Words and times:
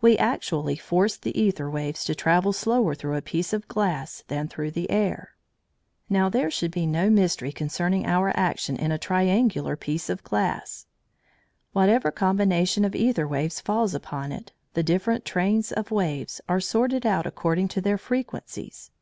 We 0.00 0.16
actually 0.16 0.76
force 0.76 1.16
the 1.16 1.32
æther 1.32 1.68
waves 1.68 2.04
to 2.04 2.14
travel 2.14 2.52
slower 2.52 2.94
through 2.94 3.16
a 3.16 3.20
piece 3.22 3.52
of 3.52 3.66
glass 3.66 4.22
than 4.28 4.46
through 4.46 4.70
the 4.70 4.88
air. 4.88 5.30
Now 6.08 6.28
there 6.28 6.48
should 6.48 6.70
be 6.70 6.86
no 6.86 7.10
mystery 7.10 7.50
concerning 7.50 8.06
our 8.06 8.30
action 8.36 8.76
in 8.76 8.92
a 8.92 8.98
triangular 8.98 9.74
piece 9.74 10.08
of 10.08 10.22
glass. 10.22 10.86
Whatever 11.72 12.12
combination 12.12 12.84
of 12.84 12.92
æther 12.92 13.28
waves 13.28 13.58
falls 13.58 13.96
upon 13.96 14.30
it, 14.30 14.52
the 14.74 14.84
different 14.84 15.24
trains 15.24 15.72
of 15.72 15.90
waves 15.90 16.40
are 16.48 16.60
sorted 16.60 17.04
out 17.04 17.26
according 17.26 17.66
to 17.66 17.80
their 17.80 17.98
frequencies. 17.98 18.92